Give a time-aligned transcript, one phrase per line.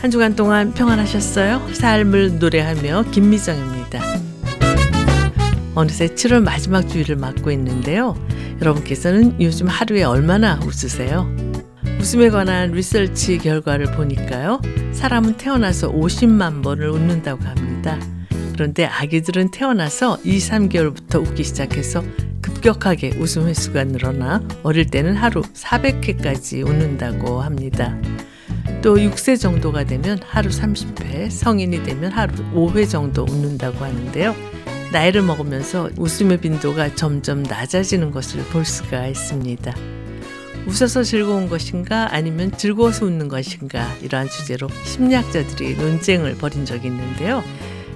[0.00, 1.74] 한 주간 동안 평안하셨어요?
[1.74, 4.00] 삶을 노래하며 김미정입니다.
[5.74, 8.16] 어느새 7월 마지막 주일을 맞고 있는데요.
[8.62, 11.30] 여러분께서는 요즘 하루에 얼마나 웃으세요?
[12.00, 14.62] 웃음에 관한 리서치 결과를 보니까요.
[14.92, 17.98] 사람은 태어나서 50만 번을 웃는다고 합니다.
[18.54, 22.02] 그런데 아기들은 태어나서 2, 3개월부터 웃기 시작해서
[22.40, 27.94] 급격하게 웃음 횟수가 늘어나 어릴 때는 하루 400회까지 웃는다고 합니다.
[28.82, 34.34] 또 6세 정도가 되면 하루 30회, 성인이 되면 하루 5회 정도 웃는다고 하는데요.
[34.90, 39.74] 나이를 먹으면서 웃음의 빈도가 점점 낮아지는 것을 볼 수가 있습니다.
[40.66, 47.44] 웃어서 즐거운 것인가 아니면 즐거워서 웃는 것인가 이러한 주제로 심리학자들이 논쟁을 벌인 적이 있는데요.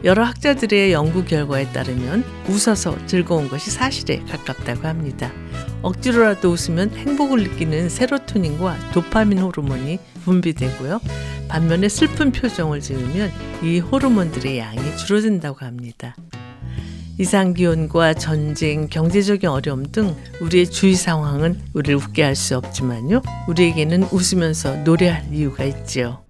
[0.05, 5.32] 여러 학자들의 연구 결과에 따르면 웃어서 즐거운 것이 사실에 가깝다고 합니다.
[5.80, 11.01] 억지로라도 웃으면 행복을 느끼는 세로토닌과 도파민 호르몬이 분비되고요.
[11.49, 13.30] 반면에 슬픈 표정을 지으면
[13.63, 16.17] 이 호르몬들의 양이 줄어든다고 합니다.
[17.19, 23.23] 이상기온과 전쟁, 경제적인 어려움 등 우리의 주위 상황은 우리를 웃게 할 수 없지만요.
[23.47, 26.24] 우리에게는 웃으면서 노래할 이유가 있지요.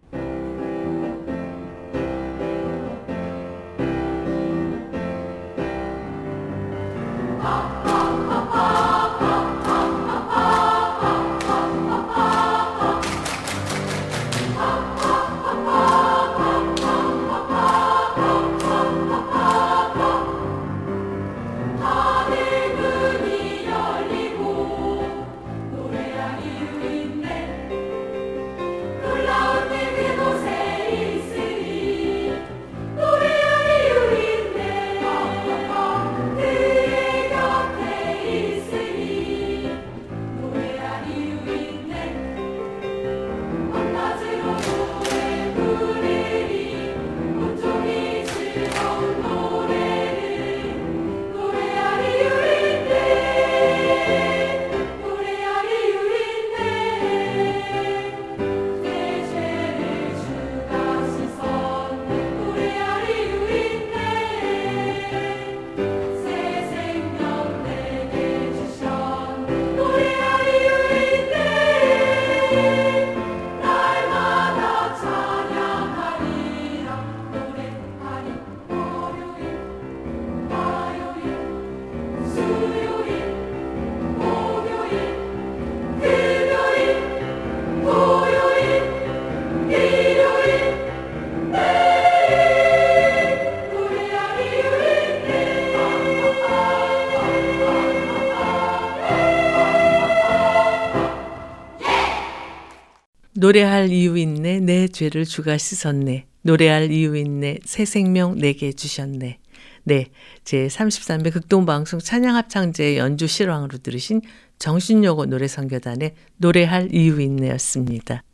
[103.54, 109.38] 노래할 이유 있네 내 죄를 주가 씻었네 노래할 이유 있네 새 생명 내게 주셨네
[109.84, 110.06] 네,
[110.42, 114.22] 제 33회 극동방송 찬양합창제 연주 실황으로 들으신
[114.58, 118.24] 정신여고 노래선교단의 노래할 이유 있네였습니다.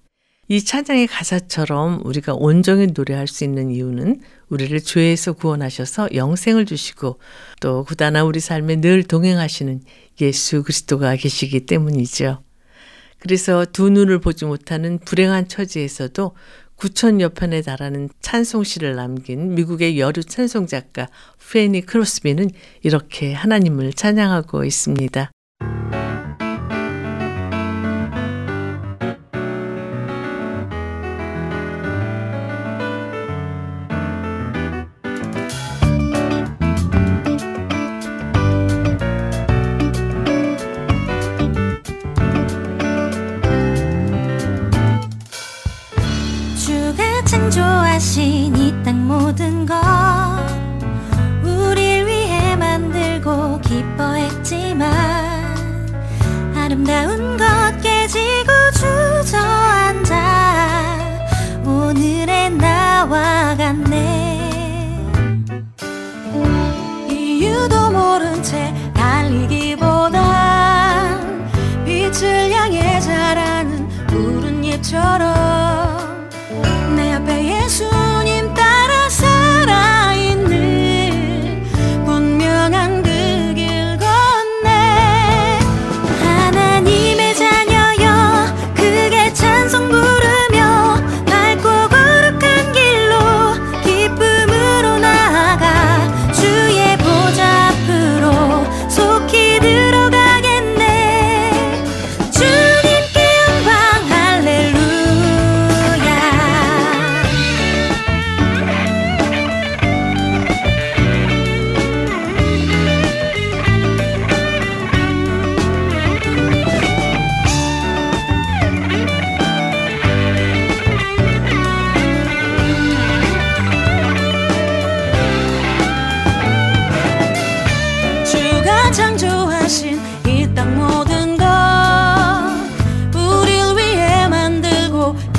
[0.49, 7.19] 이 찬양의 가사처럼 우리가 온전히 노래할 수 있는 이유는 우리를 죄에서 구원하셔서 영생을 주시고
[7.61, 9.83] 또 구단한 우리 삶에 늘 동행하시는
[10.23, 12.43] 예수 그리스도가 계시기 때문이죠.
[13.21, 16.35] 그래서 두 눈을 보지 못하는 불행한 처지에서도
[16.77, 21.09] 9천여 편에 달하는 찬송시를 남긴 미국의 여류 찬송 작가
[21.53, 22.51] 페니 크로스비는
[22.83, 25.31] 이렇게 하나님을 찬양하고 있습니다.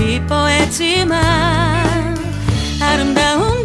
[0.01, 1.19] 기뻐했지만
[2.81, 3.61] 아름다운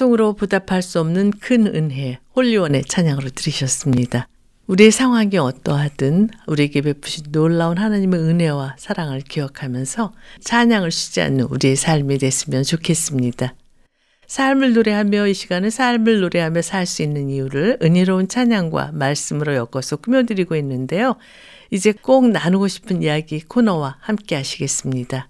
[0.00, 4.28] 찬송으로 보답할 수 없는 큰 은혜, 홀리원의 찬양으로 들으셨습니다.
[4.66, 10.12] 우리의 상황이 어떠하든 우리에게 베푸신 놀라운 하나님의 은혜와 사랑을 기억하면서
[10.42, 13.54] 찬양을 쉬지 않는 우리의 삶이 됐으면 좋겠습니다.
[14.26, 20.56] 삶을 노래하며 이 시간은 삶을 노래하며 살 수 있는 이유를 은혜로운 찬양과 말씀으로 엮어서 꾸며드리고
[20.56, 21.16] 있는데요.
[21.70, 25.28] 이제 꼭 나누고 싶은 이야기 코너와 함께 하시겠습니다.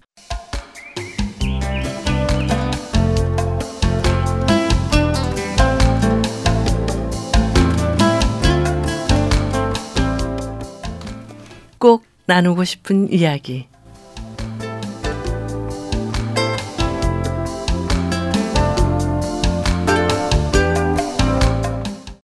[11.80, 13.66] 꼭 나누고 싶은 이야기.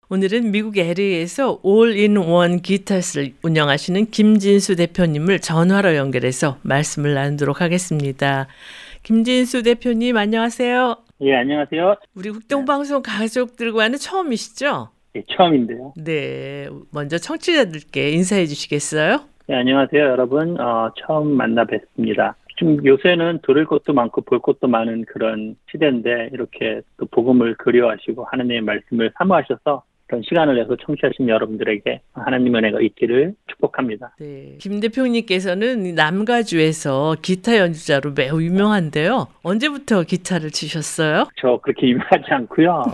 [0.10, 8.48] 오늘은 미국 LA에서 올인원 기타스를 운영하시는 김진수 대표님을 전화로 연결해서 말씀을 나누도록 하겠습니다.
[9.02, 10.96] 김진수 대표님 안녕하세요.
[11.22, 11.96] 예, 안녕하세요.
[12.16, 14.90] 우리 국동방송 가족들과는 처음이시죠?
[15.16, 15.94] 예, 처음인데요.
[15.98, 16.70] 네.
[16.92, 19.33] 먼저 청취자들께 인사해 주시겠어요?
[19.50, 20.58] 예, 안녕하세요, 여러분.
[20.60, 22.36] 어, 처음 만나 뵙습니다.
[22.58, 28.62] 지금 요새는 들을 것도 많고 볼 것도 많은 그런 시대인데 이렇게 또 복음을 그리워하시고 하나님의
[28.62, 34.16] 말씀을 사모하셔서 그런 시간을 내서 청취하신 여러분들에게 하나님 은혜가 있기를 축복합니다.
[34.20, 34.58] 네.
[34.62, 39.28] 김 대표님께서는 남가주에서 기타 연주자로 매우 유명한데요.
[39.44, 41.28] 언제부터 기타를 치셨어요?
[41.42, 42.70] 저 그렇게 유명하지 않고요.
[42.86, 42.94] 어,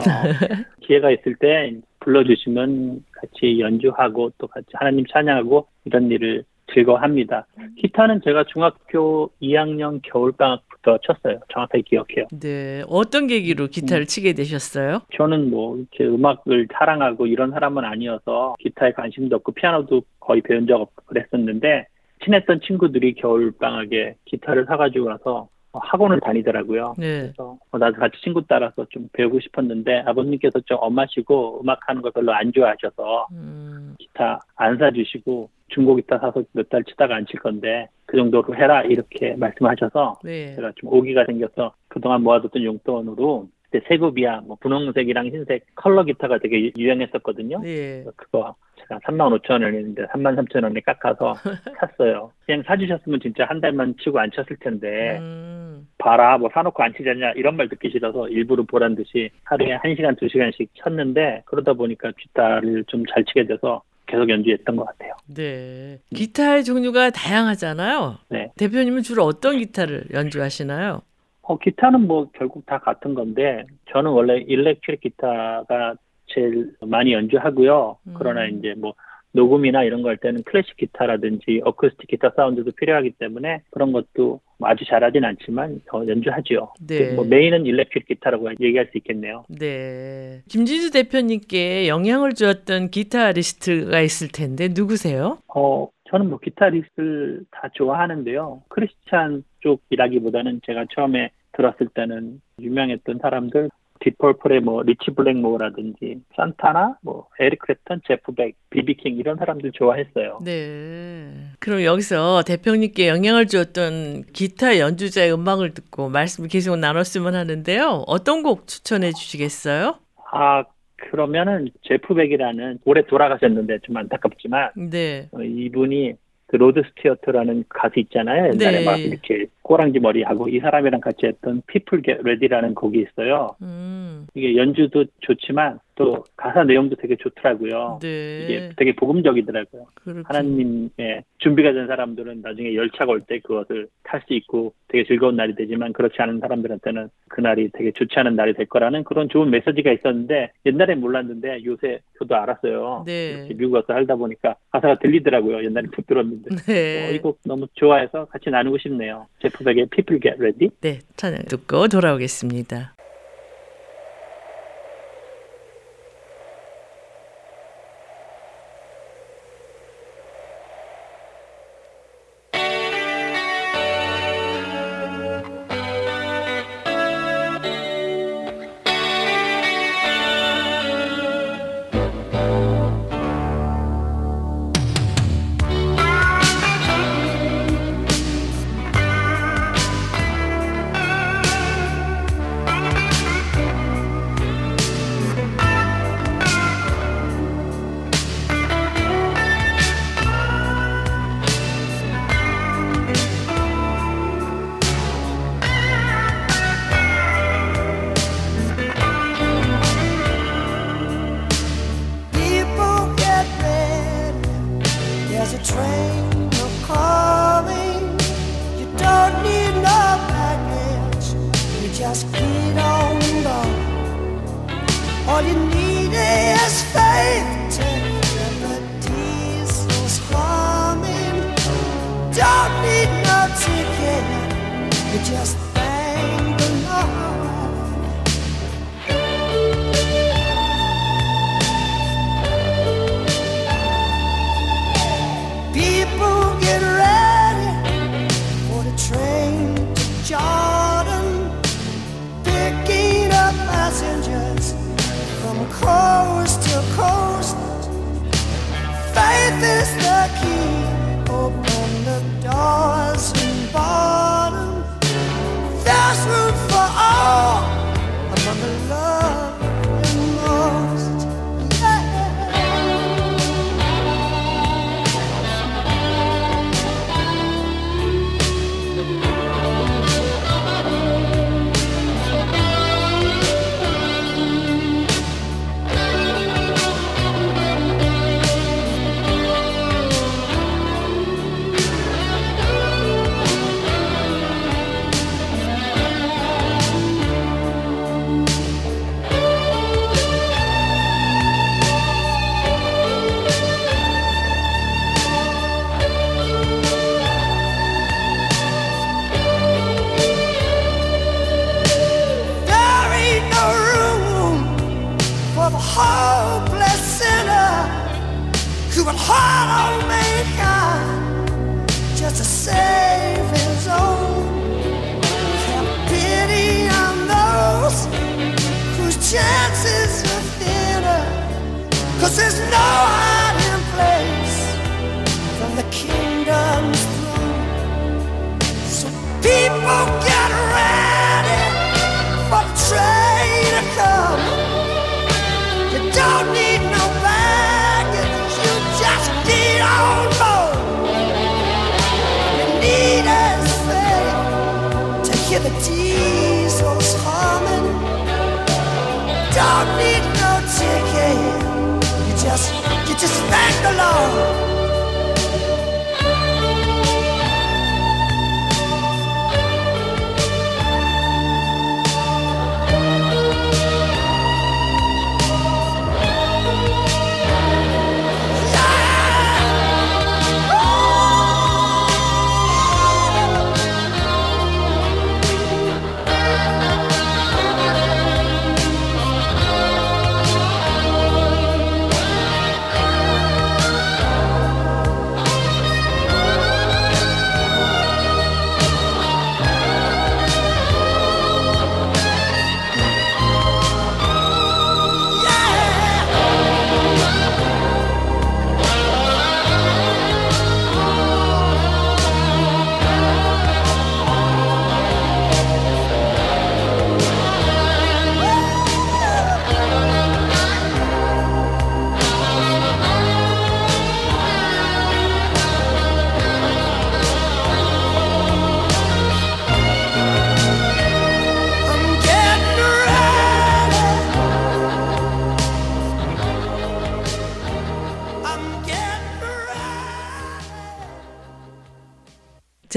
[0.82, 7.48] 기회가 있을 때 불러주시면 같이 연주하고 또 같이 하나님 찬양하고 이런 일을 즐거워합니다.
[7.78, 11.40] 기타는 제가 중학교 2학년 겨울방학부터 쳤어요.
[11.52, 12.28] 정확하게 기억해요.
[12.32, 12.84] 네.
[12.88, 15.02] 어떤 계기로 기타를 치게 되셨어요?
[15.16, 20.80] 저는 뭐 이렇게 음악을 사랑하고 이런 사람은 아니어서 기타에 관심도 없고 피아노도 거의 배운 적
[20.80, 21.88] 없고 그랬었는데
[22.24, 26.96] 친했던 친구들이 겨울 방학에 기타를 사가지고 와서 학원을 다니더라고요.
[26.98, 27.22] 네.
[27.22, 32.34] 그래서 어, 나도 같이 친구 따라서 좀 배우고 싶었는데 아버님께서 좀 엄하시고 음악하는 걸 별로
[32.34, 37.88] 안 좋아하셔서 음, 기타 안 사주시고 중고 기타 사서 몇 달 치다가 안 칠 건데
[38.06, 40.56] 그 정도로 해라 이렇게 말씀하셔서 네.
[40.56, 46.72] 제가 좀 오기가 생겨서 그동안 모아뒀던 용돈으로 그때 세구비아, 뭐 분홍색이랑 흰색 컬러 기타가 되게
[46.76, 47.60] 유행했었거든요.
[47.62, 48.04] 네.
[48.16, 48.56] 그거
[48.90, 51.34] 제가 3만 5천 원이었는데 3만 3천 원에 깎아서
[51.80, 52.32] 샀어요.
[52.46, 57.32] 그냥 사주셨으면 진짜 한 달만 치고 안 쳤을 텐데 음, 봐라 뭐 사놓고 안 치잖냐
[57.36, 63.04] 이런 말 듣기 싫어서 일부러 보란 듯이 하루에 1시간 2시간씩 쳤는데 그러다 보니까 기타를 좀
[63.10, 65.14] 잘 치게 돼서 계속 연주했던 것 같아요.
[65.28, 66.00] 네.
[66.16, 68.18] 기타의 종류가 다양하잖아요.
[68.30, 68.52] 네.
[68.58, 71.02] 대표님은 주로 어떤 기타를 연주하시나요?
[71.44, 75.96] 어, 기타는 뭐 결국 다 같은 건데 저는 원래 일렉트릭 기타가
[76.30, 77.98] 제일 많이 연주하고요.
[78.08, 78.14] 음.
[78.18, 78.94] 그러나 이제 뭐
[79.32, 84.70] 녹음이나 이런 거 할 때는 클래식 기타라든지 어쿠스틱 기타 사운드도 필요하기 때문에 그런 것도 뭐
[84.70, 86.74] 아주 잘하진 않지만 어, 연주하죠.
[86.88, 87.14] 네.
[87.14, 89.46] 뭐 메인은 일렉트릭 기타라고 얘기할 수 있겠네요.
[89.48, 90.42] 네.
[90.50, 95.38] 김진수 대표님께 영향을 주었던 기타리스트가 있을 텐데 누구세요?
[95.56, 98.64] 어, 저는 뭐 기타리스트를 다 좋아하는데요.
[98.70, 103.70] 크리스찬 쪽이라기보다는 제가 처음에 들었을 때는 유명했던 사람들
[104.00, 109.72] Deep Purple의 뭐 리치 블랙모어라든지 산타나 뭐 에릭 클랩턴, 제프 벡, 비비 킹 이런 사람들
[109.74, 110.40] 좋아했어요.
[110.44, 111.32] 네.
[111.60, 118.04] 그럼 여기서 대표님께 영향을 주었던 기타 연주자의 음악을 듣고 말씀 계속 나눴으면 하는데요.
[118.08, 119.96] 어떤 곡 추천해 주시겠어요?
[120.32, 120.64] 아
[120.96, 125.30] 그러면은 제프 벡이라는 올해 돌아가셨는데 좀 안타깝지만 네.
[125.32, 126.14] 어, 이분이
[126.48, 128.52] 그 로드 스튜어트라는 가수 있잖아요.
[128.54, 128.86] 옛날에 네.
[128.86, 133.56] 막 이렇게 꼬랑지 머리하고 이 사람이랑 같이 했던 People Get Ready라는 곡이 있어요.
[133.62, 134.26] 음.
[134.34, 138.00] 이게 연주도 좋지만 또 가사 내용도 되게 좋더라고요.
[138.02, 138.46] 네.
[138.46, 139.86] 이게 되게 복음적이더라고요.
[139.94, 140.24] 그렇군요.
[140.26, 145.54] 하나님의 준비가 된 사람들은 나중에 열차가 올 때 그것을 탈 수 있고 되게 즐거운 날이
[145.56, 150.52] 되지만 그렇지 않은 사람들한테는 그날이 되게 좋지 않은 날이 될 거라는 그런 좋은 메시지가 있었는데
[150.66, 153.04] 옛날엔 몰랐는데 요새 저도 알았어요.
[153.06, 153.32] 네.
[153.32, 155.64] 이렇게 미국 와서 살다 보니까 가사가 들리더라고요.
[155.66, 156.56] 옛날에 못 들었는데.
[156.66, 157.08] 네.
[157.08, 159.28] 어, 이곡 너무 좋아해서 같이 나누고 싶네요.
[159.40, 160.70] 제프 벡의 People Get Ready.
[160.82, 162.96] 네, 찬양 듣고 돌아오겠습니다.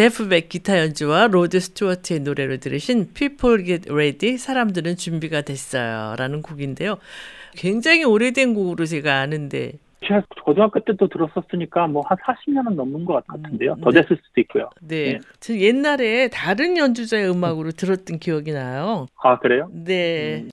[0.03, 6.43] 제프 벡 기타 연주와 로드 스튜어트의 노래로 들으신 People Get Ready 사람들은 준비가 됐어요 라는
[6.43, 6.99] 곡인데요.
[7.53, 13.75] 굉장히 오래된 곡으로 제가 아는데 제가 고등학교 때도 들었었으니까 뭐 한 40년은 넘는 것 같은데요.
[13.75, 14.01] 음, 더 네.
[14.03, 14.71] 됐을 수도 있고요.
[14.81, 15.13] 네.
[15.13, 15.19] 네.
[15.39, 19.07] 저 옛날에 다른 연주자의 음악으로 들었던 기억이 나요.
[19.23, 19.71] 아 그래요?
[19.73, 20.43] 네.
[20.43, 20.51] 음.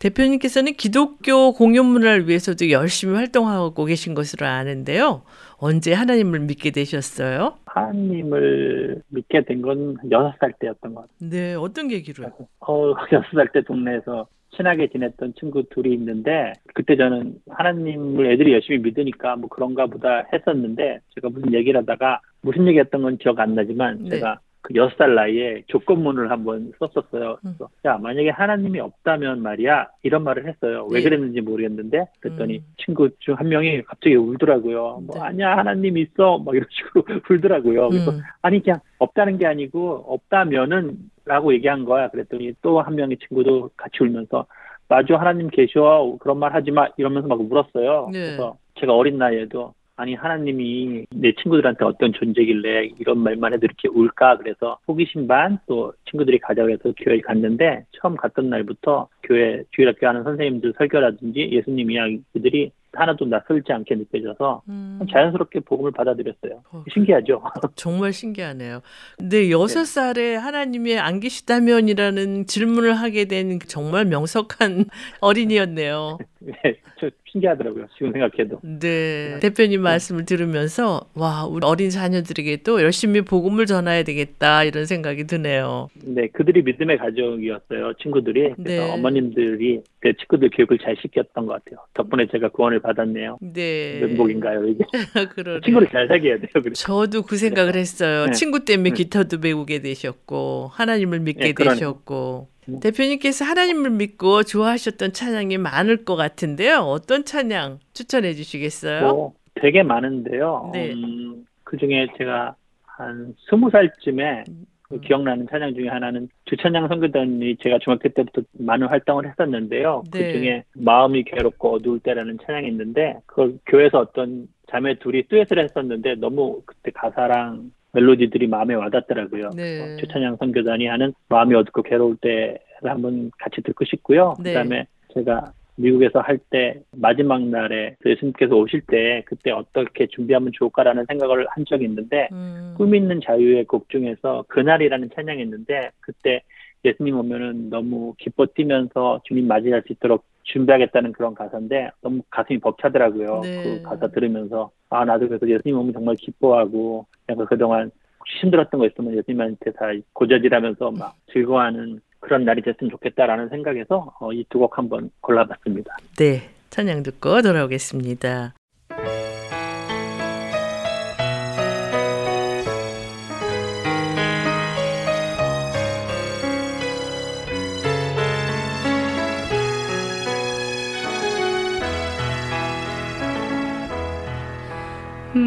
[0.00, 5.22] 대표님께서는 기독교 공연 문화를 위해서도 열심히 활동하고 계신 것으로 아는데요.
[5.60, 7.58] 언제 하나님을 믿게 되셨어요?
[7.66, 11.30] 하나님을 믿게 된 건 여섯 살 때였던 것 같아요.
[11.30, 12.30] 네, 어떤 계기로요?
[12.60, 18.78] 어, 여섯 살 때 동네에서 친하게 지냈던 친구 둘이 있는데 그때 저는 하나님을 애들이 열심히
[18.78, 24.04] 믿으니까 뭐 그런가 보다 했었는데 제가 무슨 얘기를 하다가 무슨 얘기했던 건 기억 안 나지만
[24.04, 24.10] 네.
[24.10, 27.38] 제가 그 여섯 살 나이에 조건문을 한번 썼었어요.
[27.46, 27.54] 음.
[27.56, 30.86] 그래서 야 만약에 하나님이 없다면 말이야 이런 말을 했어요.
[30.92, 31.04] 왜 네.
[31.04, 32.64] 그랬는지 모르겠는데 그랬더니 음.
[32.76, 35.04] 친구 중 한 명이 갑자기 울더라고요.
[35.06, 35.20] 뭐 네.
[35.22, 37.88] 아니야 하나님 있어 막 이런 식으로 울더라고요.
[37.88, 38.20] 그래서 음.
[38.42, 42.08] 아니 그냥 없다는 게 아니고 없다면은 라고 얘기한 거야.
[42.08, 44.44] 그랬더니 또 한 명의 친구도 같이 울면서
[44.88, 48.08] 마주 하나님 계셔 그런 말 하지 마 이러면서 막 울었어요.
[48.12, 48.20] 네.
[48.20, 54.38] 그래서 제가 어린 나이에도 아니 하나님이 내 친구들한테 어떤 존재길래 이런 말만 해도 이렇게 울까
[54.38, 60.22] 그래서 호기심 반 또 친구들이 가자고 해서 교회에 갔는데 처음 갔던 날부터 교회 주일학교 하는
[60.24, 64.98] 선생님들 설교라든지 예수님 이야기들이 하나도 낯설지 않게 느껴져서 음.
[65.12, 66.62] 자연스럽게 복음을 받아들였어요.
[66.72, 67.42] 어, 신기하죠?
[67.76, 68.80] 정말 신기하네요.
[69.18, 74.86] 근데 여섯 살에 하나님이 안 계시다면이라는 질문을 하게 된 정말 명석한
[75.20, 76.18] 어린이였네요.
[76.40, 76.54] 네,
[77.00, 77.86] 저 신기하더라고요.
[77.96, 78.60] 지금 생각해도.
[78.62, 79.38] 네.
[79.40, 85.88] 대표님 말씀을 들으면서 와, 우리 어린 자녀들에게도 열심히 복음을 전해야 되겠다 이런 생각이 드네요.
[86.04, 87.94] 네, 그들이 믿음의 가족이었어요.
[88.00, 88.54] 친구들이.
[88.56, 88.92] 그래서 네.
[88.92, 91.84] 어머님들이 그 친구들 교육을 잘 시켰던 것 같아요.
[91.94, 93.38] 덕분에 제가 구원을 받았네요.
[93.40, 94.00] 네.
[94.00, 94.84] 면목인가요, 이게?
[95.34, 95.60] 그러네.
[95.64, 96.48] 친구를 잘 사귀어야 돼요.
[96.52, 96.74] 그래서.
[96.74, 98.26] 저도 그 생각을 했어요.
[98.26, 98.32] 네.
[98.32, 98.94] 친구 때문에 네.
[98.94, 101.64] 기타도 배우게 되셨고 하나님을 믿게 네.
[101.64, 102.57] 되셨고 음.
[102.80, 106.78] 대표님께서 하나님을 믿고 좋아하셨던 찬양이 많을 것 같은데요.
[106.78, 109.00] 어떤 찬양 추천해 주시겠어요?
[109.00, 110.70] 뭐 되게 많은데요.
[110.72, 110.92] 네.
[110.92, 112.54] 음, 그 중에 제가
[112.84, 114.44] 한 스무 살쯤에
[114.82, 115.00] 그 음.
[115.00, 120.04] 기억나는 찬양 중에 하나는 주찬양 선교단이 제가 중학교 때부터 많은 활동을 했었는데요.
[120.12, 120.32] 네.
[120.32, 126.16] 그 중에 마음이 괴롭고 어두울 때라는 찬양이 있는데 그걸 교회에서 어떤 자매 둘이 듀엣을 했었는데
[126.16, 129.50] 너무 그때 가사랑 멜로디들이 마음에 와닿더라고요.
[129.56, 129.78] 네.
[129.78, 134.34] 그래서 주찬양 선교단이 하는 마음이 어둡고 괴로울 때를 한번 같이 듣고 싶고요.
[134.42, 134.50] 네.
[134.50, 141.46] 그다음에 제가 미국에서 할 때 마지막 날에 예수님께서 오실 때 그때 어떻게 준비하면 좋을까라는 생각을
[141.50, 142.74] 한 적이 있는데 음.
[142.76, 146.42] 꿈 있는 자유의 곡 중에서 그날이라는 찬양이 있는데 그때
[146.84, 153.40] 예수님 오면은 너무 기뻐 뛰면서 주님 맞이할 수 있도록 준비하겠다는 그런 가사인데 너무 가슴이 벅차더라고요.
[153.42, 153.62] 네.
[153.62, 158.86] 그 가사 들으면서 아 나도 그래서 예수님 오면 정말 기뻐하고 내가 그동안 혹시 힘들었던 거
[158.86, 165.10] 있으면 예수님한테 다 고자질하면서 막 즐거워하는 그런 날이 됐으면 좋겠다라는 생각에서 어, 이두 곡 한번
[165.20, 165.96] 골라봤습니다.
[166.18, 166.50] 네.
[166.70, 168.54] 찬양 듣고 돌아오겠습니다.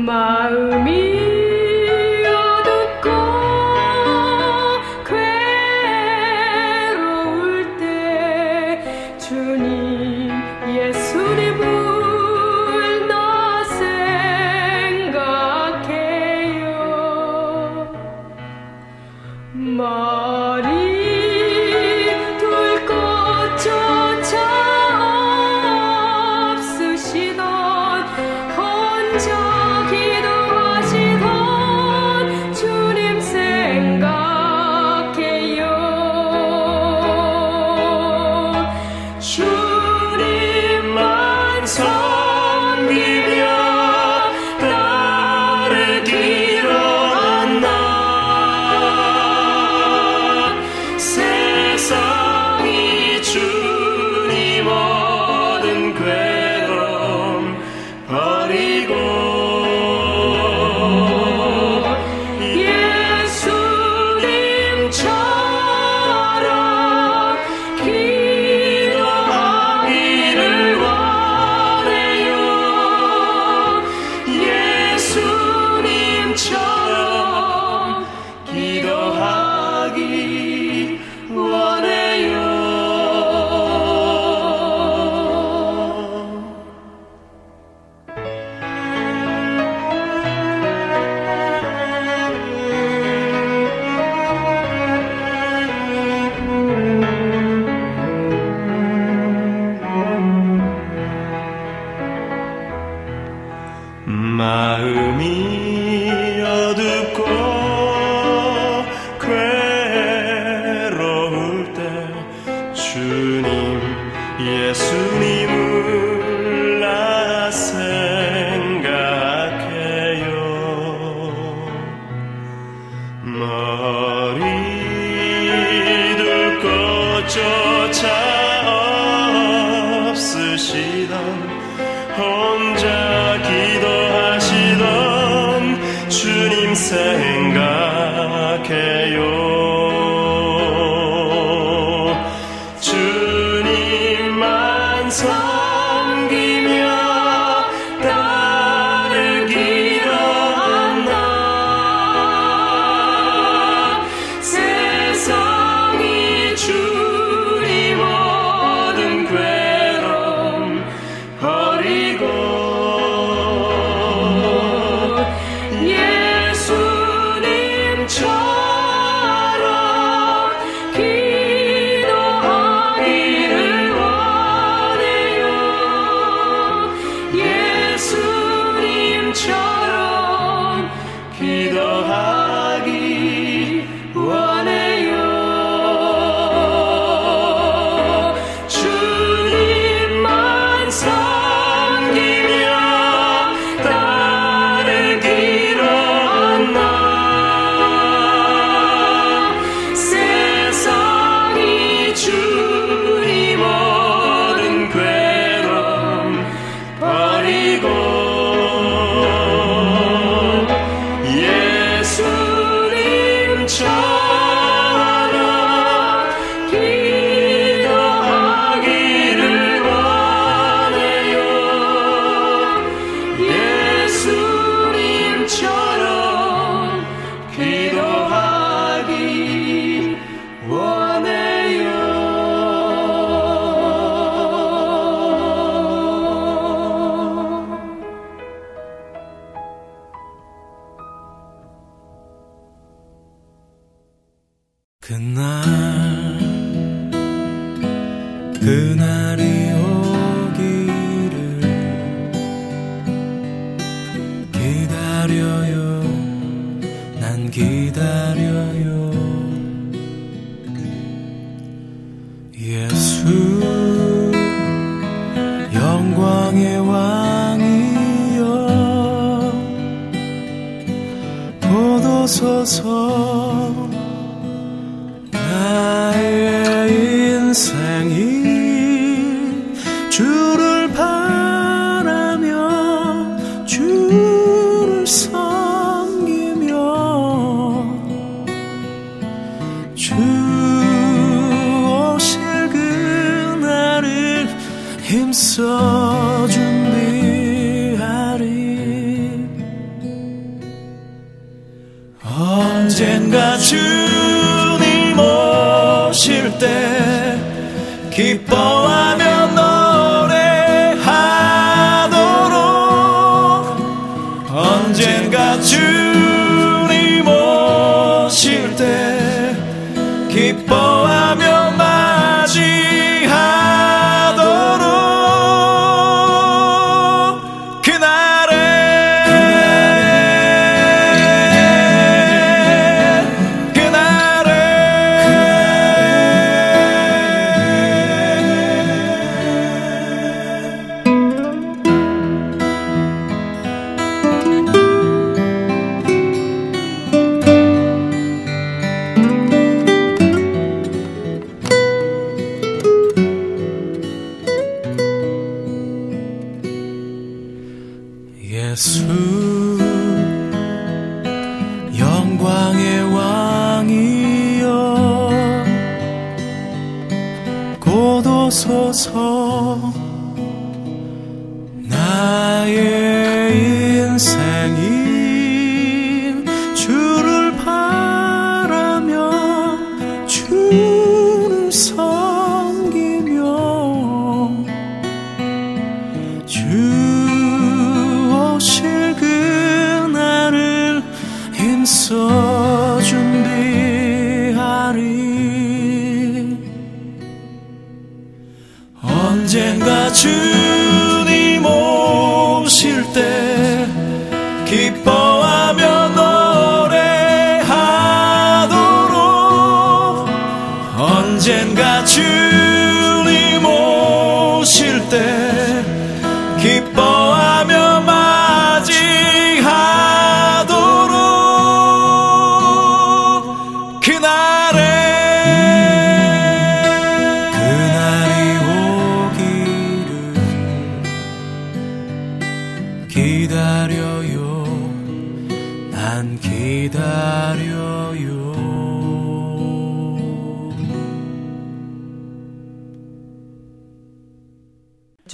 [0.02, 0.50] 마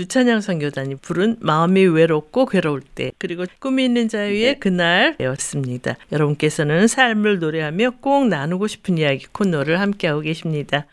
[0.07, 5.97] 주찬양 선교단이 부른 마음이 외롭고 괴로울 때 그리고 꿈이 있는 자유의 그날이었습니다.
[6.13, 10.85] 여러분께서는 삶을 노래하며 꼭 나누고 싶은 이야기 코너를 함께하고 계십니다.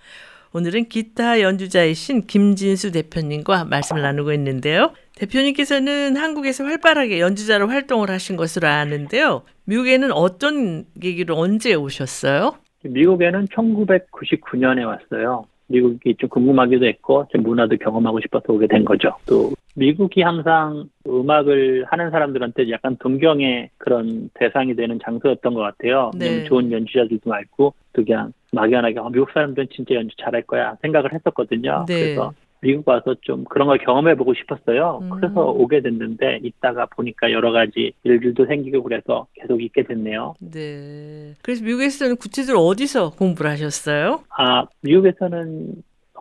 [0.53, 4.93] 오늘은 기타 연주자이신 김진수 대표님과 말씀을 나누고 있는데요.
[5.15, 9.43] 대표님께서는 한국에서 활발하게 연주자로 활동을 하신 것으로 아는데요.
[9.67, 12.57] 미국에는 어떤 계기로 언제 오셨어요?
[12.83, 15.47] 미국에는 1999년에 왔어요.
[15.69, 19.17] 미국이 좀 궁금하기도 했고 좀 문화도 경험하고 싶어서 오게 된 거죠.
[19.27, 26.11] 또 미국이 항상 음악을 하는 사람들한테 약간 동경의 그런 대상이 되는 장소였던 것 같아요.
[26.17, 26.45] 네.
[26.45, 31.85] 좋은 연주자들도 많고 또 그냥 막연하게 어, 미국 사람들은 진짜 연주 잘할 거야 생각을 했었거든요.
[31.89, 32.01] 네.
[32.01, 32.33] 그래서
[32.65, 35.01] 미국 와서 좀 그런 걸 경험해보고 싶었어요.
[35.03, 35.11] 음.
[35.11, 40.35] 그래서 오게 됐는데 있다가 보니까 여러 가지 일들도 생기고 그래서 계속 있게 됐네요.
[40.41, 41.35] 네.
[41.43, 44.25] 그래서 미국에서는 구체적으로 어디서 공부를 하셨어요?
[44.31, 45.75] 아, 미국에서는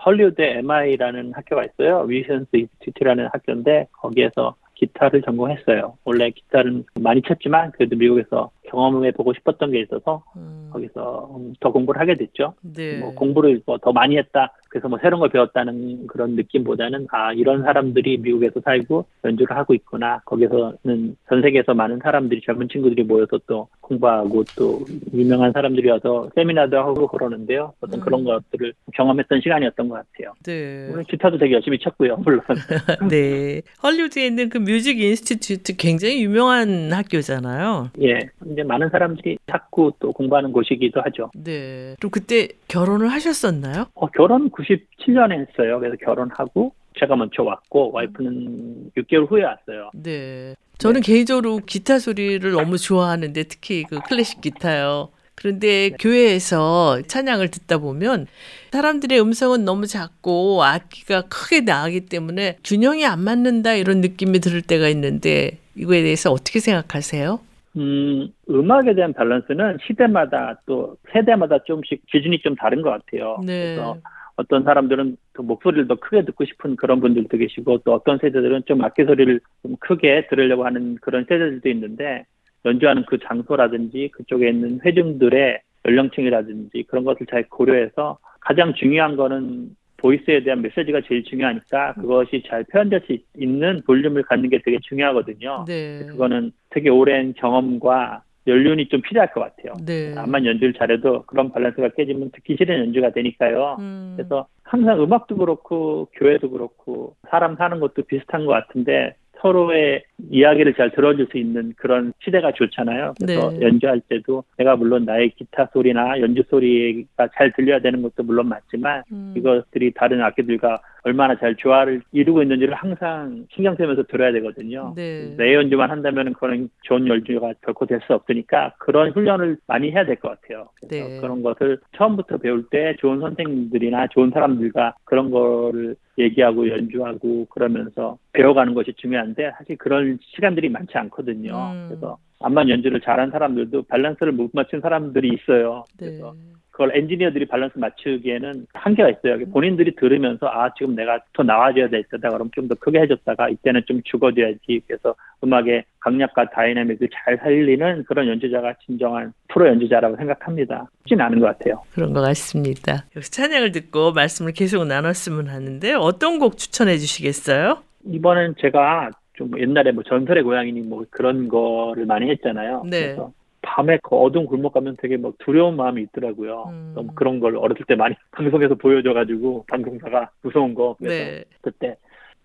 [0.06, 2.02] 헐리우드 MI라는 학교가 있어요.
[2.02, 5.98] Musicians Institute라는 학교인데 거기에서 기타를 전공했어요.
[6.04, 11.72] 원래 기타는 많이 쳤지만 그래도 미국에서 경험해 보고 싶었던 게 있어서 음, 거기서 음, 더
[11.72, 12.54] 공부를 하게 됐죠.
[12.62, 12.98] 네.
[13.00, 14.54] 뭐 공부를 뭐 더 많이 했다.
[14.70, 20.22] 그래서 뭐 새로운 걸 배웠다는 그런 느낌보다는 아 이런 사람들이 미국에서 살고 연주를 하고 있구나.
[20.26, 24.80] 거기서는 전 세계에서 많은 사람들이 젊은 친구들이 모여서 또 공부하고 또
[25.14, 27.74] 유명한 사람들이 와서 세미나도 하고 그러는데요.
[27.82, 28.04] 어떤 음.
[28.06, 30.34] 그런 것들을 경험했던 시간이었던 것 같아요.
[30.46, 30.88] 네.
[30.90, 32.16] 물론 기타도 되게 열심히 쳤고요.
[32.24, 32.42] 물론.
[33.12, 33.62] 네.
[33.84, 37.90] 헐리우드에 있는 그 Music Institute 굉장히 유명한 학교잖아요.
[38.02, 38.20] 예.
[38.40, 41.32] 근데 많은 사람들이 찾고 또 공부하는 곳이기도 하죠.
[41.34, 41.95] 네.
[41.99, 43.86] 그럼 그때 결혼을 하셨었나요?
[43.93, 45.80] 어, 결혼 97년에 했어요.
[45.80, 49.91] 그래서 결혼하고 제가 먼저 왔고 와이프는 6개월 후에 왔어요.
[49.93, 50.56] 네.
[50.78, 55.10] 저는 개인적으로 기타 소리를 너무 좋아하는데 특히 그 클래식 기타요.
[55.36, 58.28] 그런데 교회에서 찬양을 듣다 보면
[58.71, 64.88] 사람들의 음성은 너무 작고 악기가 크게 나가기 때문에 균형이 안 맞는다 이런 느낌이 들을 때가
[64.89, 67.39] 있는데 이거에 대해서 어떻게 생각하세요?
[67.78, 73.40] 음, 음악에 대한 밸런스는 시대마다 또 세대마다 조금씩 기준이 좀 다른 것 같아요.
[73.46, 73.76] 네.
[73.76, 73.98] 그래서
[74.36, 78.84] 어떤 사람들은 또 목소리를 더 크게 듣고 싶은 그런 분들도 계시고 또 어떤 세대들은 좀
[78.84, 82.26] 악기 소리를 좀 크게 들으려고 하는 그런 세대들도 있는데
[82.66, 90.44] 연주하는 그 장소라든지 그쪽에 있는 회중들의 연령층이라든지 그런 것을 잘 고려해서 가장 중요한 거는 보이스에
[90.44, 95.63] 대한 메시지가 제일 중요하니까 그것이 잘 표현될 수 있- 있는 볼륨을 갖는 게 되게 중요하거든요.
[95.66, 96.06] 네.
[96.10, 99.74] 그거는 되게 오랜 경험과 연륜이 좀 필요할 것 같아요.
[99.86, 100.13] 네.
[100.18, 103.78] 암만 연주를 잘해도 그런 밸런스가 깨지면 듣기 싫은 연주가 되니까요.
[103.80, 104.13] 음.
[104.18, 110.92] 그래서 항상 음악도 그렇고 교회도 그렇고 사람 사는 것도 비슷한 것 같은데 서로의 이야기를 잘
[110.92, 113.14] 들어줄 수 있는 그런 시대가 좋잖아요.
[113.20, 113.62] 그래서 네.
[113.62, 119.04] 연주할 때도 내가 물론 나의 기타 소리나 연주 소리가 잘 들려야 되는 것도 물론 맞지만
[119.12, 119.34] 음.
[119.36, 124.94] 이것들이 다른 악기들과 얼마나 잘 조화를 이루고 있는지를 항상 신경 쓰면서 들어야 되거든요.
[124.96, 125.36] 네.
[125.38, 130.16] 내 연주만 한다면 그거는 좋은 연주가 결코 될 수 없으니까 그런 훈련을 많이 해야 될
[130.18, 130.68] 것 같아요.
[130.82, 131.20] 그래서 네.
[131.22, 138.74] 그런 것을 처음부터 배울 때 좋은 선생님들이나 좋은 사람들과 그런 거를 얘기하고 연주하고 그러면서 배워가는
[138.74, 141.54] 것이 중요한데 사실 그런 시간들이 많지 않거든요.
[141.74, 141.86] 음.
[141.89, 145.86] 그래서 암만 연주를 잘한 사람들도 밸런스를 못 맞춘 사람들이 있어요.
[146.00, 146.08] 네.
[146.08, 146.34] 그래서
[146.72, 149.46] 그걸 엔지니어들이 밸런스 맞추기에는 한계가 있어요.
[149.52, 152.30] 본인들이 들으면서 아 지금 내가 더 나와줘야 되겠다.
[152.32, 154.82] 그럼 좀 더 크게 해줬다가 이때는 좀 죽어줘야지.
[154.88, 160.88] 그래서 음악의 강약과 다이나믹을 잘 살리는 그런 연주자가 진정한 프로 연주자라고 생각합니다.
[161.04, 161.84] 쉽진 않은 것 같아요.
[161.94, 163.06] 그런 것 같습니다.
[163.16, 167.84] 여기서 찬양을 듣고 말씀을 계속 나눴으면 하는데 어떤 곡 추천해 주시겠어요?
[168.08, 172.84] 이번엔 제가 좀 옛날에 뭐 전설의 고양이니 뭐 그런 거를 많이 했잖아요.
[172.86, 173.02] 네.
[173.02, 176.65] 그래서 밤에 그 어두운 골목 가면 되게 뭐 두려운 마음이 있더라고요.
[176.69, 176.91] 음.
[176.93, 181.43] 너무 그런 걸 어렸을 때 많이 방송에서 보여줘가지고 방송사가 무서운 거 그래서 네.
[181.62, 181.96] 그때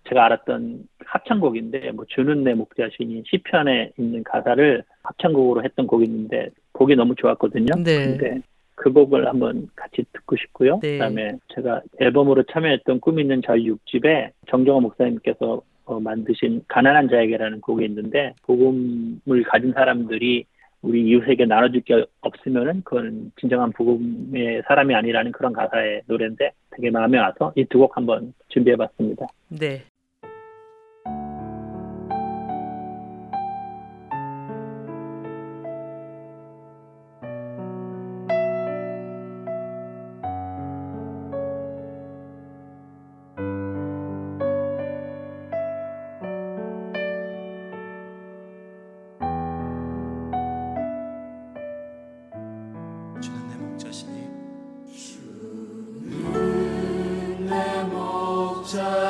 [0.08, 6.96] 제가 알았던 합창곡인데 뭐 주는 내 목자신이 시편에 있는 가사를 합창곡으로 했던 곡이 있는데 곡이
[6.96, 7.74] 너무 좋았거든요.
[7.84, 8.06] 네.
[8.06, 8.40] 근데
[8.74, 10.78] 그 곡을 한번 같이 듣고 싶고요.
[10.80, 10.92] 네.
[10.92, 17.84] 그다음에 제가 앨범으로 참여했던 꿈 있는 자유 6집에 정정호 목사님께서 어, 만드신 가난한 자에게라는 곡이
[17.86, 20.44] 있는데 복음을 가진 사람들이
[20.82, 27.18] 우리 이웃에게 나눠줄 게 없으면은 그건 진정한 복음의 사람이 아니라는 그런 가사의 노래인데 되게 마음에
[27.18, 29.26] 와서 이 두 곡 한번 준비해봤습니다.
[29.48, 29.82] 네.
[58.68, 59.07] time.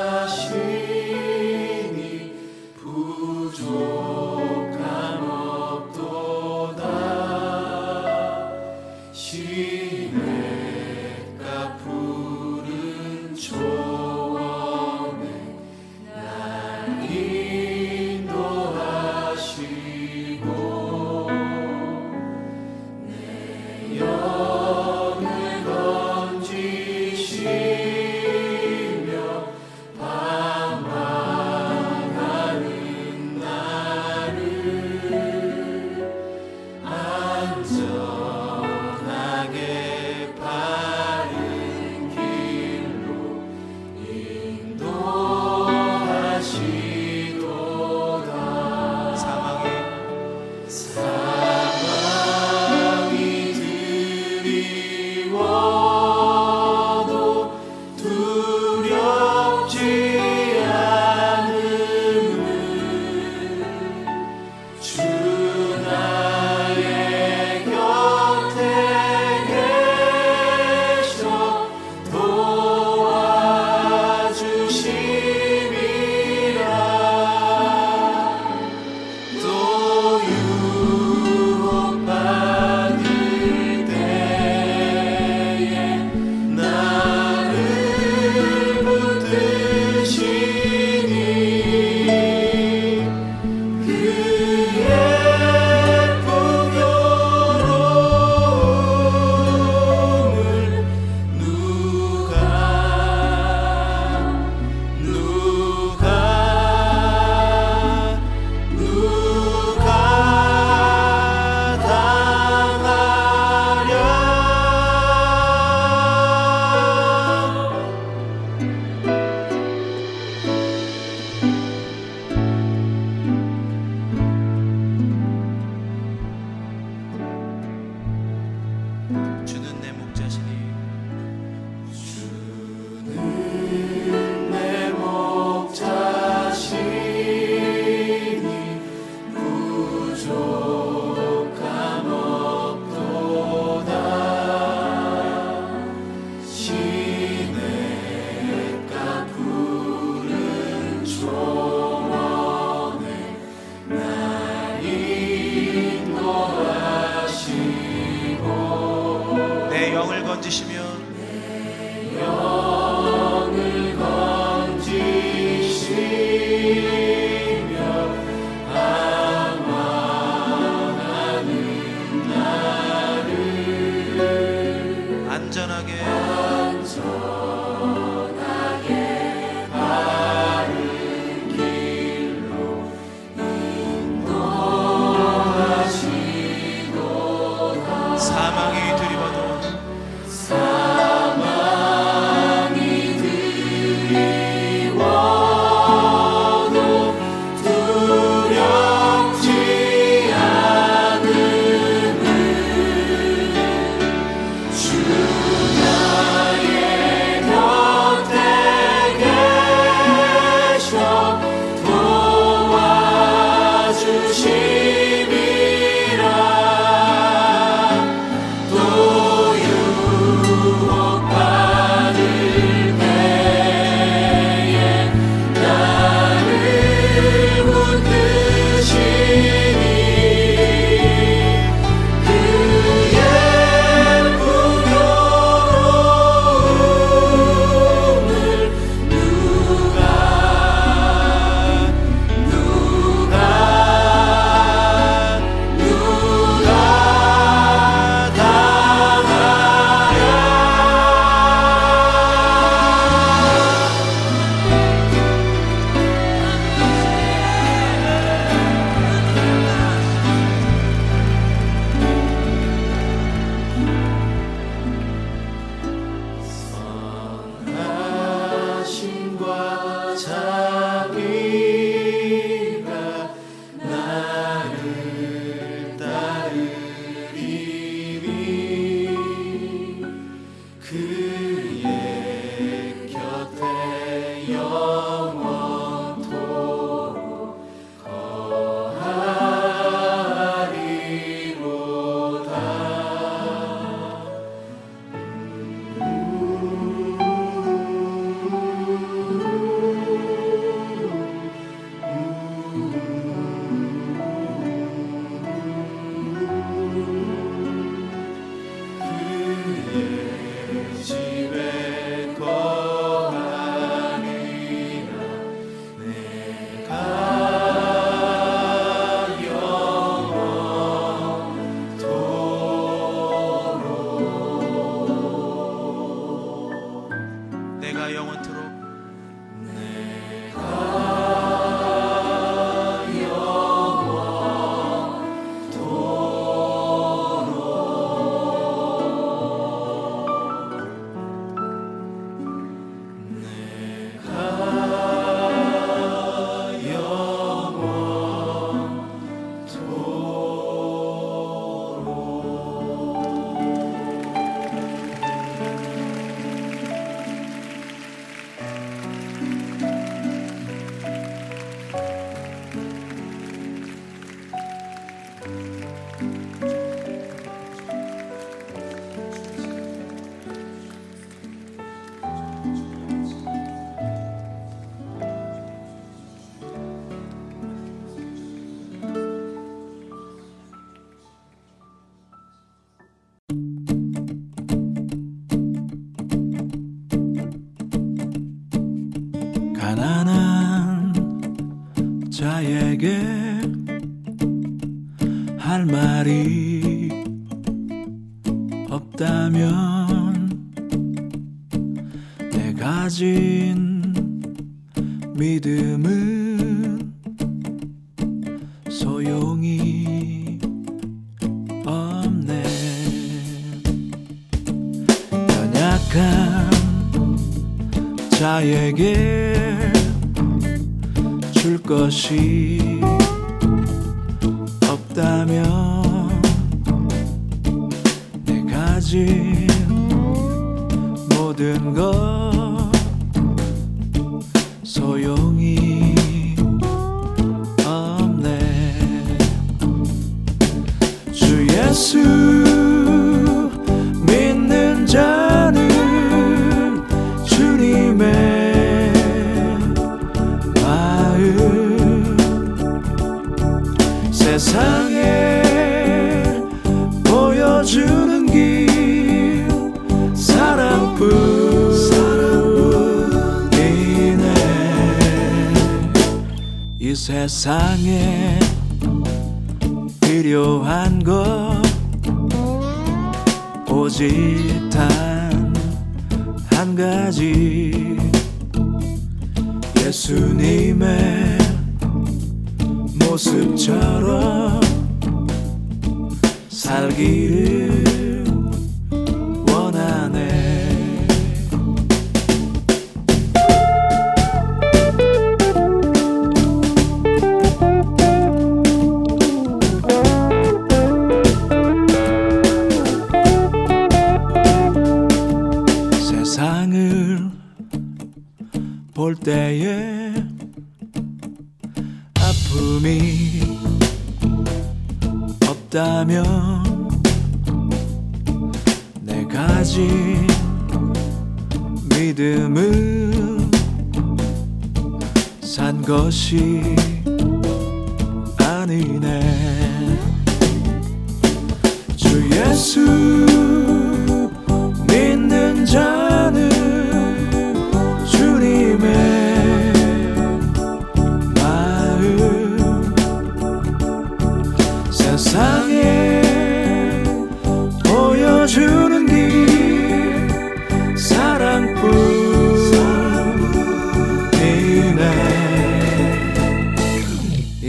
[467.59, 467.71] 이세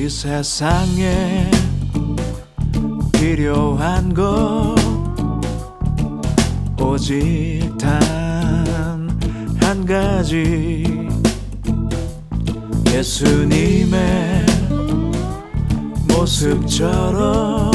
[0.10, 1.50] 세상에
[3.14, 4.76] 필요한 것
[6.80, 8.20] 오직 단
[9.70, 10.84] 한 가지.
[12.92, 14.46] 예수님의
[16.08, 17.72] 모습처럼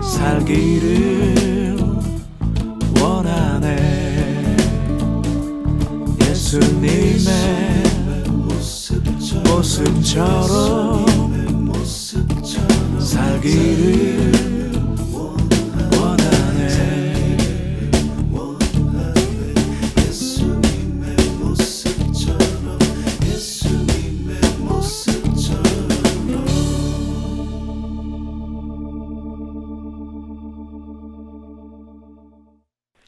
[0.00, 1.76] 살기를
[3.00, 4.56] 원하네.
[6.20, 7.75] 예수님의
[9.46, 11.06] 모습처럼
[13.00, 14.32] 살기를
[15.92, 17.36] 원하네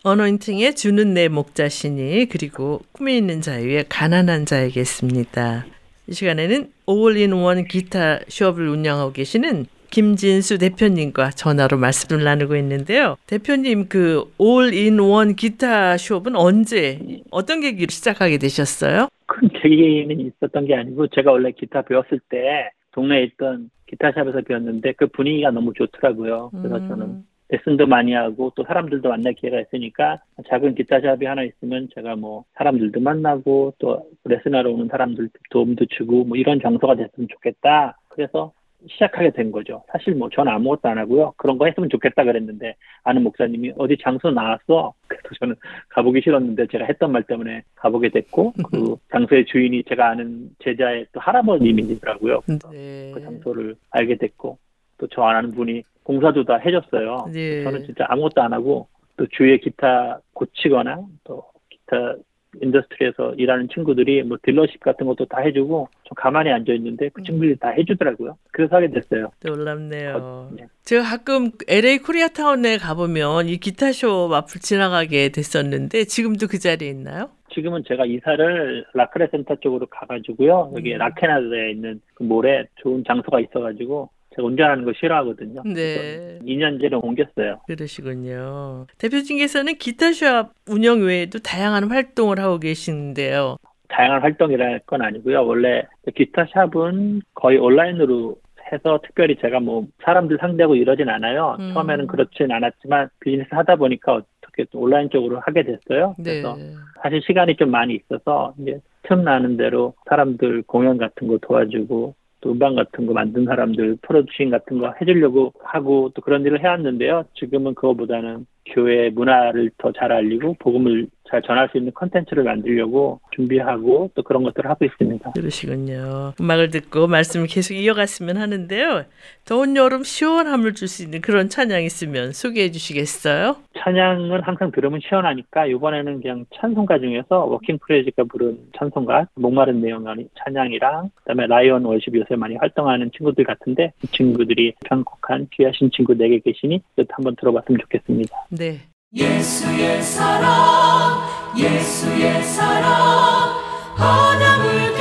[0.04, 5.66] 어노인팅의 주는 내 목자시니 그리고 꿈이 있는 자유의 가난한 자에게 있습니다.
[6.08, 13.16] 이 시간에는 All in One 기타 숍을 운영하고 계시는 김진수 대표님과 전화로 말씀을 나누고 있는데요.
[13.26, 16.98] 대표님 그 All in One 기타 숍은 언제
[17.30, 19.08] 어떤 계기로 시작하게 되셨어요?
[19.26, 25.06] 큰 계기는 있었던 게 아니고 제가 원래 기타 배웠을 때 동네에 있던 기타샵에서 배웠는데 그
[25.08, 26.50] 분위기가 너무 좋더라고요.
[26.52, 26.88] 그래서 음.
[26.88, 30.18] 저는 레슨도 많이 하고 또 사람들도 만날 기회가 있으니까
[30.48, 36.36] 작은 기타샵이 하나 있으면 제가 뭐 사람들도 만나고 또 레슨하러 오는 사람들 도움도 주고 뭐
[36.36, 37.96] 이런 장소가 됐으면 좋겠다.
[38.08, 38.52] 그래서
[38.86, 39.82] 시작하게 된 거죠.
[39.90, 41.32] 사실 뭐 저는 아무것도 안 하고요.
[41.36, 44.94] 그런 거 했으면 좋겠다 그랬는데 아는 목사님이 어디 장소 나왔어.
[45.08, 45.56] 그래서 저는
[45.88, 51.20] 가보기 싫었는데 제가 했던 말 때문에 가보게 됐고 그 장소의 주인이 제가 아는 제자의 또
[51.20, 52.42] 할아버님이더라고요.
[52.70, 53.10] 네.
[53.14, 54.58] 그 장소를 알게 됐고
[54.98, 57.26] 또 저 아는 분이 공사도 다 해줬어요.
[57.34, 57.62] 네.
[57.62, 58.88] 저는 진짜 아무것도 안 하고
[59.18, 62.14] 또 주위에 기타 고치거나 또 기타
[62.62, 67.56] industry에서 일하는 친구들이 뭐 dealership 같은 것도 다 해주고 좀 가만히 앉아 있는데 그 친구들이
[67.56, 68.38] 다 해주더라고요.
[68.52, 69.30] 그래서 하게 됐어요.
[69.44, 70.16] 놀랍네요.
[70.18, 70.66] 어, 네.
[70.82, 77.28] 제가 가끔 LA 코리아타운에 가보면 이 기타숍 앞을 지나가게 됐었는데 지금도 그 자리에 있나요?
[77.52, 80.72] 지금은 제가 이사를 라크레센타 쪽으로 가가지고요.
[80.74, 80.98] 여기 음.
[80.98, 84.08] 라카냐다에 있는 그 몰에 좋은 장소가 있어가지고
[84.38, 85.62] 제가 운전하는 거 싫어하거든요.
[85.64, 86.38] 네.
[86.42, 87.60] 2년 전에 옮겼어요.
[87.66, 88.86] 그러시군요.
[88.98, 93.56] 대표님께서는 기타숍 운영 외에도 다양한 활동을 하고 계시는데요.
[93.88, 95.44] 다양한 활동이랄 건 아니고요.
[95.44, 95.82] 원래
[96.14, 98.36] 기타 샵은 거의 온라인으로
[98.70, 101.56] 해서 특별히 제가 뭐 사람들 상대하고 이러진 않아요.
[101.58, 101.72] 음.
[101.72, 106.14] 처음에는 그렇진 않았지만 비즈니스 하다 보니까 어떻게 또 온라인 쪽으로 하게 됐어요.
[106.18, 106.42] 네.
[106.42, 106.56] 그래서
[107.02, 112.52] 사실 시간이 좀 많이 있어서 이제 틈 나는 대로 사람들 공연 같은 거 도와주고 또
[112.52, 117.24] 음반 같은 거 만든 사람들 producing 같은 거 해주려고 하고 또 그런 일을 해왔는데요.
[117.34, 124.10] 지금은 그거보다는 교회 문화를 더 잘 알리고 복음을 잘 전할 수 있는 컨텐츠를 만들려고 준비하고
[124.14, 125.32] 또 그런 것들을 하고 있습니다.
[125.32, 126.32] 그러시군요.
[126.40, 129.04] 음악을 듣고 말씀을 계속 이어갔으면 하는데요.
[129.44, 133.56] 더운 여름 시원함을 줄 수 있는 그런 찬양 있으면 소개해 주시겠어요?
[133.78, 140.04] 찬양은 항상 들으면 시원하니까 이번에는 그냥 찬송가 중에서 워킹 프레이즈가 부른 찬송가 목마른 내 영혼
[140.42, 146.38] 찬양이랑 그다음에 라이언 월십 요새 많이 활동하는 친구들 같은데 그 친구들이 편곡한 귀하신 친구 내게
[146.38, 148.46] 계시니 한번 들어봤으면 좋겠습니다.
[148.50, 148.78] 네.
[149.14, 153.54] 예수의 사랑 예수의 사랑
[153.96, 154.97] 바람을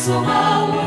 [0.00, 0.79] So our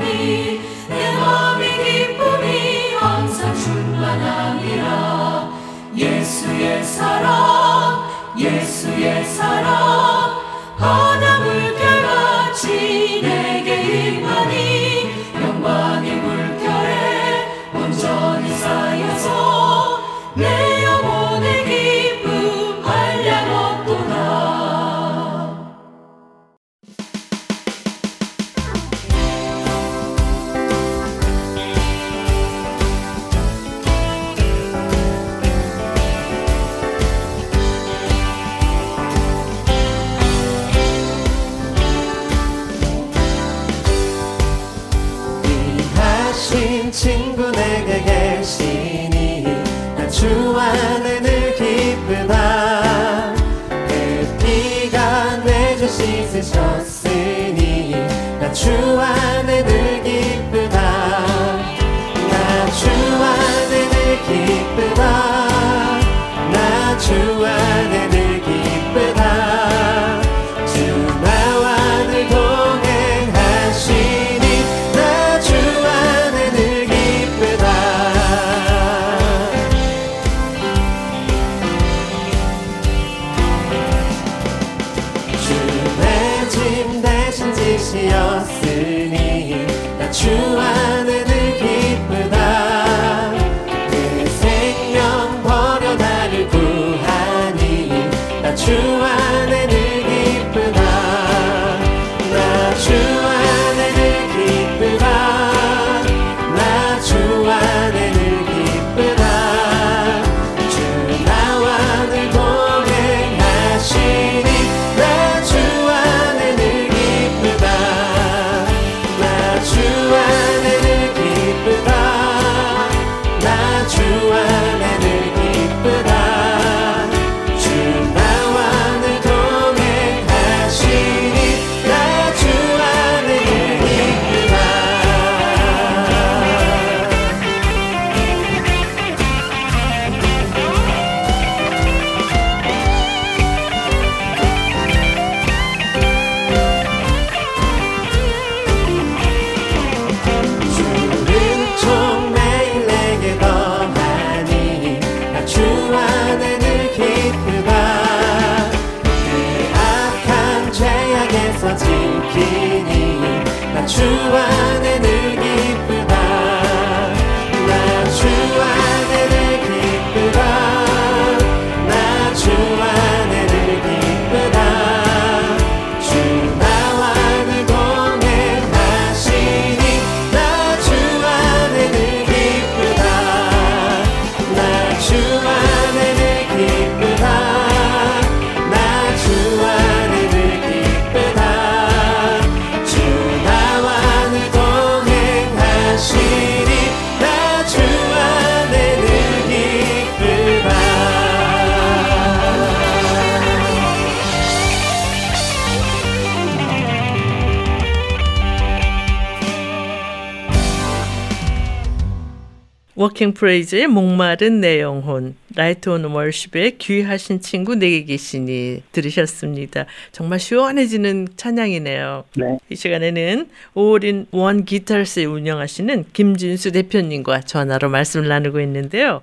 [213.04, 219.88] 워킹 프레이즈의 목마른 내 영혼, 라이트 온 워십의 귀하신 친구 내게 계시니 들으셨습니다.
[220.14, 222.24] 정말 시원해지는 찬양이네요.
[222.38, 222.58] 네.
[222.70, 229.22] 이 시간에는 All in One 기타 숍 운영하시는 김진수 대표님과 전화로 말씀을 나누고 있는데요.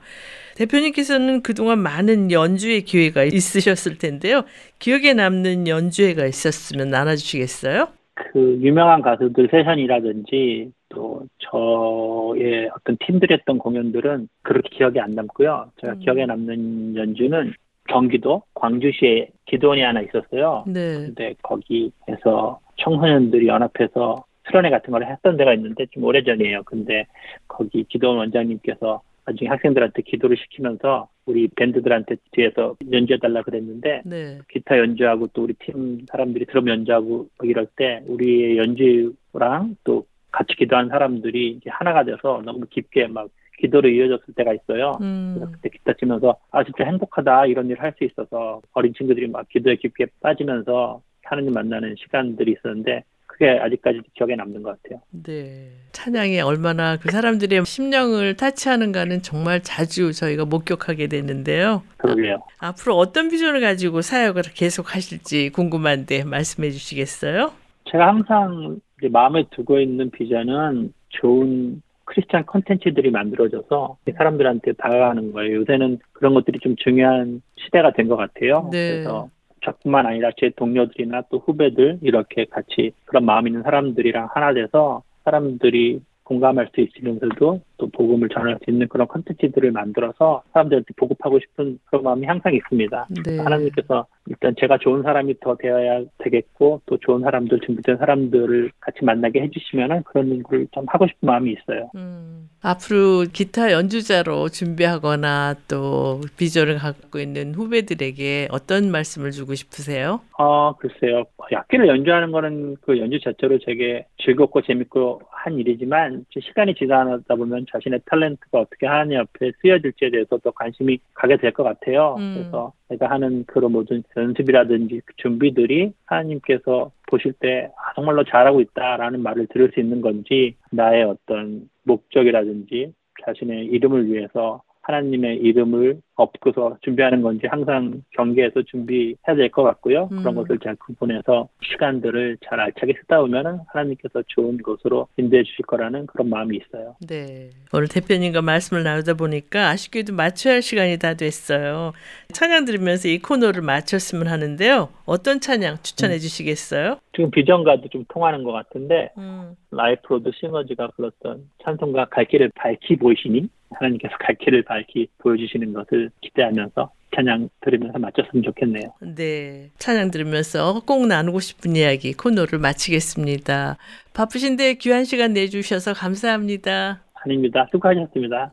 [0.57, 4.43] 대표님께서는 그동안 많은 연주의 기회가 있으셨을 텐데요.
[4.79, 7.89] 기억에 남는 연주회가 있었으면 나눠주시겠어요?
[8.15, 15.73] 그 유명한 가수들 세션이라든지 또 저의 어떤 팀들이 했던 공연들은 그렇게 기억에 안 남고요.
[15.81, 15.99] 제가 음.
[16.01, 17.53] 기억에 남는 연주는
[17.89, 20.65] 경기도 광주시에 기도원이 하나 있었어요.
[20.67, 20.95] 네.
[20.95, 26.63] 근데 거기에서 청소년들이 연합해서 수련회 같은 걸 했던 데가 있는데 좀 오래전이에요.
[26.65, 27.07] 근데
[27.49, 34.39] 거기 기도원 원장님께서 나중에 학생들한테 기도를 시키면서 우리 밴드들한테 뒤에서 연주해달라 그랬는데 네.
[34.49, 40.55] 기타 연주하고 또 우리 팀 사람들이 드럼 연주하고 막 이럴 때 우리의 연주랑 또 같이
[40.57, 43.29] 기도한 사람들이 이제 하나가 돼서 너무 깊게 막
[43.59, 44.93] 기도로 이어졌을 때가 있어요.
[44.93, 45.53] 그래서 음.
[45.53, 49.77] 그때 기타 치면서 아 진짜 행복하다 이런 일을 할 수 있어서 어린 친구들이 막 기도에
[49.77, 55.01] 깊게 빠지면서 하나님 만나는 시간들이 있었는데 그게 아직까지 기억에 남는 것 같아요.
[55.11, 55.69] 네.
[55.93, 61.83] 찬양이 얼마나 그 사람들의 심령을 타치하는가는 정말 자주 저희가 목격하게 되는데요.
[61.99, 62.43] 그러게요.
[62.59, 67.53] 앞으로 어떤 비전을 가지고 사역을 계속 하실지 궁금한데 말씀해 주시겠어요?
[67.91, 75.57] 제가 항상 이제 마음에 두고 있는 비전은 좋은 크리스찬 컨텐츠들이 만들어져서 사람들한테 다가가는 거예요.
[75.61, 78.69] 요새는 그런 것들이 좀 중요한 시대가 된 것 같아요.
[78.73, 78.91] 네.
[78.91, 79.29] 그래서
[79.65, 86.01] 저뿐만 아니라 제 동료들이나 또 후배들 이렇게 같이 그런 마음 있는 사람들이랑 하나 돼서 사람들이
[86.25, 92.05] 공감할 수 있으면서도 또 복음을 전할 수 있는 그런 컨텐츠들을 만들어서 사람들한테 보급하고 싶은 그런
[92.05, 93.09] 마음이 항상 있습니다.
[93.27, 93.39] 네.
[93.39, 99.43] 하나님께서 일단 제가 좋은 사람이 더 되어야 되겠고 또 좋은 사람들 준비된 사람들을 같이 만나게
[99.43, 101.91] 해주시면은 그런 걸 좀 하고 싶은 마음이 있어요.
[101.97, 110.21] 음, 앞으로 기타 연주자로 준비하거나 또 비전을 갖고 있는 후배들에게 어떤 말씀을 주고 싶으세요?
[110.39, 117.35] 어 글쎄요 악기를 연주하는 거는 그 연주 자체로 되게 즐겁고 재밌고 한 일이지만 시간이 지나다
[117.35, 122.15] 보면 자신의 탤런트가 어떻게 하나님 앞에 쓰여질지에 대해서 더 관심이 가게 될 것 같아요.
[122.19, 122.35] 음.
[122.37, 129.23] 그래서 내가 하는 그런 모든 연습이라든지 그 준비들이 하나님께서 보실 때 아, 정말로 잘하고 있다라는
[129.23, 132.93] 말을 들을 수 있는 건지 나의 어떤 목적이라든지
[133.25, 140.09] 자신의 이름을 위해서 하나님의 이름을 업고서 준비하는 건지 항상 경계해서 준비해야 될 것 같고요.
[140.13, 140.19] 음.
[140.19, 146.07] 그런 것을 잘 구분해서 시간들을 잘 알차게 쓰다 보면은 하나님께서 좋은 곳으로 인도해 주실 거라는
[146.07, 146.95] 그런 마음이 있어요.
[147.07, 147.51] 네.
[147.73, 151.93] 오늘 대표님과 말씀을 나누다 보니까 아쉽게도 마쳐야 할 시간이 다 됐어요.
[152.33, 154.89] 찬양 들으면서 이 코너를 마쳤으면 하는데요.
[155.07, 156.99] 어떤 찬양 추천해 주시겠어요?
[157.15, 159.55] 지금 비전과도 좀 통하는 것 같은데 음.
[159.71, 166.91] 라이프로드 싱어즈가 불렀던 찬송가 갈 길을 밝히 보이시니 하나님께서 갈 길을 밝히 보여주시는 것을 기대하면서
[167.15, 168.95] 찬양 들으면서 마쳤으면 좋겠네요.
[169.17, 169.71] 네.
[169.79, 173.77] 찬양 들으면서 꼭 나누고 싶은 이야기 코너를 마치겠습니다.
[174.15, 177.03] 바쁘신데 귀한 시간 내주셔서 감사합니다.
[177.15, 177.67] 아닙니다.
[177.71, 178.53] 수고하셨습니다.